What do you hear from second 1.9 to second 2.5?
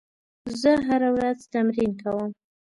کوم.